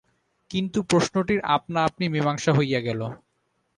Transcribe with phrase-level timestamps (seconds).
[0.51, 3.01] কিন্তু প্রশ্নটির আপনা-আপনি মীমাংসা হইয়া গেল।